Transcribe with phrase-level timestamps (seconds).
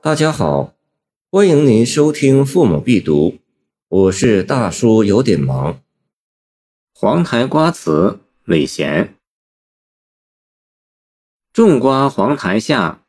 [0.00, 0.74] 大家好，
[1.28, 3.30] 欢迎您收听《父母必读》，
[3.88, 5.82] 我是大叔，有点忙。
[6.94, 9.16] 黄台瓜词，李贤。
[11.52, 13.04] 种瓜黄台下，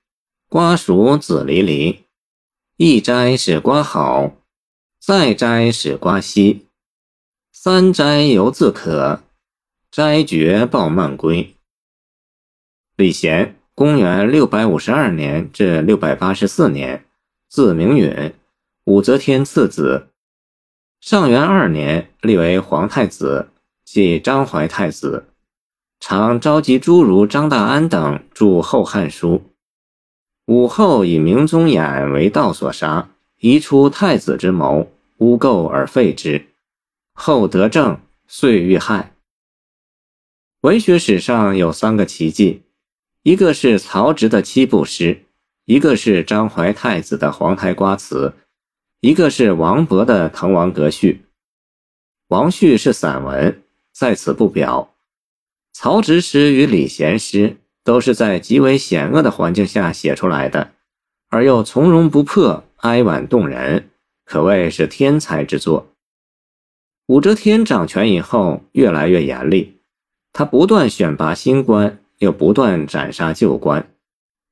[0.47, 2.06] 瓜熟子离离。
[2.78, 4.31] 一摘使瓜好，
[4.99, 6.65] 再摘使瓜稀。
[7.51, 9.21] 三摘犹自可，
[9.92, 11.56] 摘绝报慢归。
[12.96, 13.58] 李贤。
[13.80, 17.05] 公元六百五十二年至六百八十四年，
[17.48, 18.34] 字明允，
[18.84, 20.10] 武则天次子。
[21.00, 23.48] 上元二年立为皇太子，
[23.86, 25.28] 即张怀太子。
[26.02, 29.36] 常召集诸儒张大安等著《后汉书》。
[30.54, 36.48] 武后以明宗衍为道所杀，疑出太子之谋，诬构而废之。
[37.14, 39.14] 后得正，遂遇害。
[40.64, 42.64] 文学史上有三个奇迹。
[43.23, 45.26] 一个是曹植的七步诗，
[45.66, 48.34] 一个是张怀太子的黄台瓜词，
[49.02, 51.25] 一个是王勃的滕王阁序。
[52.30, 54.95] 王旭是散文，在此不表。
[55.73, 60.72] 曹植诗与李贤诗都是在极为险恶的环境下写出来的，
[61.30, 63.90] 而又从容不迫，哀婉动人，
[64.23, 65.90] 可谓是天才之作。
[67.08, 69.81] 武则天掌权以后，越来越严厉，
[70.31, 72.00] 她不断选拔新官。
[72.20, 73.92] 又不断斩杀旧官，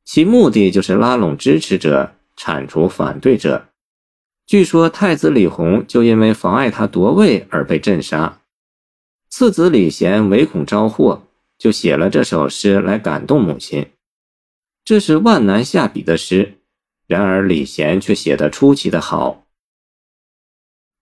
[0.04, 3.70] 其目的就是拉拢支持者，铲除反对者。
[4.46, 8.42] 据说太子李弘就因为妨碍他夺位而被镇杀，
[9.30, 13.86] 次子李贤唯恐招祸，就写了这首诗来感动母亲。
[14.86, 16.60] 这是万难下笔的诗，
[17.08, 19.46] 然而李贤却写得出奇的好。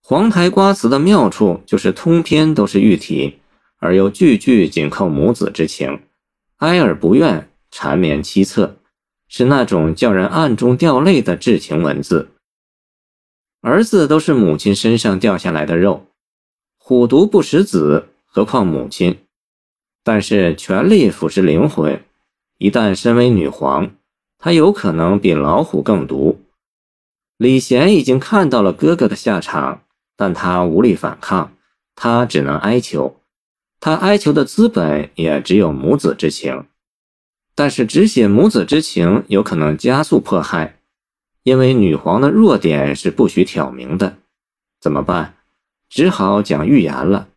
[0.02, 3.38] 黄台瓜词的妙处就是通篇都是喻体，
[3.78, 6.00] 而又句句紧扣母子之情。
[6.58, 8.76] 哀而不怨，缠绵凄恻，
[9.28, 12.30] 是那种叫人暗中掉泪的至情文字。
[13.60, 16.06] 儿子都是母亲身上掉下来的肉，
[16.78, 19.18] 虎毒不食子，何况母亲？
[20.02, 22.02] 但是权力腐蚀灵魂，
[22.58, 23.90] 一旦身为女皇，
[24.38, 26.40] 她有可能比老虎更毒。
[27.36, 29.82] 李贤已经看到了哥哥的下场，
[30.16, 31.52] 但他无力反抗，
[31.94, 33.20] 他只能哀求。
[33.86, 36.64] 他哀求的资本也只有母子之情，
[37.54, 40.80] 但是只写母子之情有可能加速迫害，
[41.44, 44.18] 因为女皇的弱点是不许挑明的。
[44.80, 45.36] 怎么办？
[45.88, 47.28] 只好讲预言了。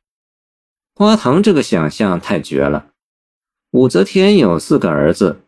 [0.95, 2.87] 花藤这个想象太绝了。
[3.69, 5.41] 武则天有四个儿子，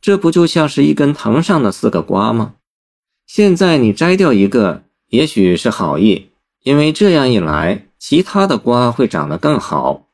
[0.00, 2.56] 这不就像是一根藤上的四个瓜吗？
[3.28, 6.30] 现在你摘掉一个，也许是好意，
[6.64, 10.07] 因为这样一来，其他的瓜会长得更好。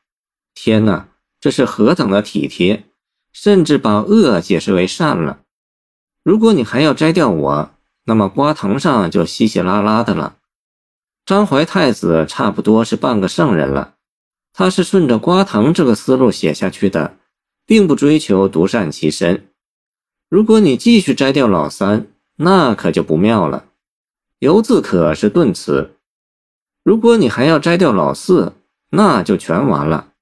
[0.55, 2.85] 天哪，这是何等的体贴，
[3.31, 5.41] 甚至把恶解释为善了。
[6.23, 7.71] 如果你还要摘掉我，
[8.05, 10.37] 那么瓜藤上就稀稀拉拉的了。
[11.25, 13.95] 张怀太子差不多是半个圣人了，
[14.53, 17.17] 他是顺着瓜藤这个思路写下去的，
[17.65, 19.47] 并不追求独善其身。
[20.29, 23.65] 如果你继续摘掉老三，那可就不妙了。
[24.39, 25.95] 犹自可是顿词，
[26.83, 28.53] 如果你还要摘掉老四，
[28.91, 30.13] 那就全完了。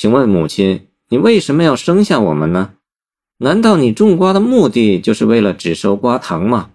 [0.00, 2.74] 请问母亲，你为什么要生下我们呢？
[3.38, 6.70] 难道你种瓜的目的就是为了只收瓜藤吗？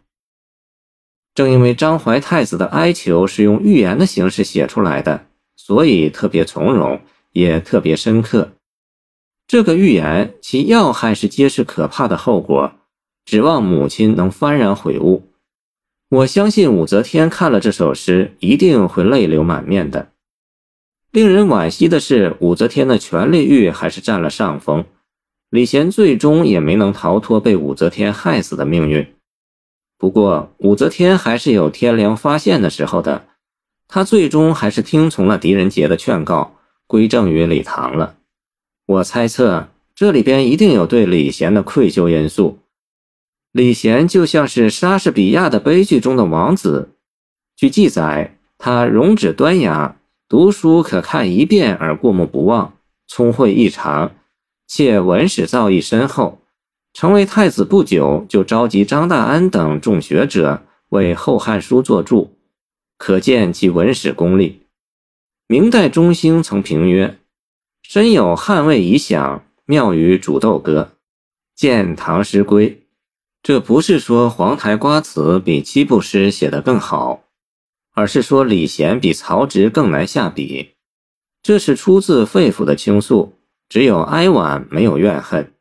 [1.33, 6.99] 正因为张怀太子的哀求是用寓言的形式写出来的，所以特别从容，
[7.31, 8.51] 也特别深刻。
[9.47, 12.73] 这个寓言其要害是揭示可怕的后果，
[13.23, 15.31] 指望母亲能幡然悔悟。
[16.09, 20.11] 我相信武则天看了这首诗，一定会泪流满面的。
[21.13, 24.83] 令人惋惜的是，武则天的权力欲还是占了上风。
[25.51, 29.05] 李贤最终也没能逃脱被武则天害死的命运。
[29.99, 33.25] 不过，武则天还是有天良发现的时候的。
[33.87, 36.55] 她最终还是听从了狄仁杰的劝告，
[36.87, 38.15] 归正于李唐了。
[38.87, 42.57] 我猜测，这里边一定有对李贤的愧疚因素。
[43.51, 46.89] 李贤就像是莎士比亚的悲剧中的王子。
[47.55, 49.95] 据记载，他容止端雅。
[50.33, 52.73] 读书可看一遍而过目不忘，
[53.05, 54.15] 聪慧异常，
[54.65, 56.41] 且文史造诣深厚。
[56.91, 62.35] 成为太子不久，就召集张大安等众学者为《后汉书》作注，
[62.97, 64.63] 可见其文史功力。
[65.45, 67.19] 明代中兴曾评曰
[67.87, 70.93] ：“身有汉魏遗响，妙于煮豆歌。”
[71.55, 72.71] 见《唐诗归》。
[73.43, 77.21] 这不是说黄台瓜词比七步诗写得更好。
[77.93, 80.71] 而是说李贤比曹植更难下笔，
[81.41, 83.33] 这是出自肺腑的倾诉，
[83.69, 85.53] 只有哀婉，没有怨恨，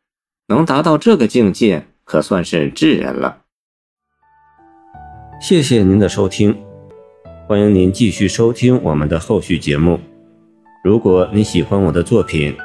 [0.48, 3.38] 能达到这个境界，可算是智人了。
[5.40, 6.56] 谢谢您的收听，
[7.46, 10.00] 欢迎您继续收听我们的后续节目。
[10.82, 12.56] 如果你喜欢我的作品，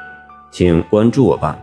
[0.52, 1.60] 请关注我吧。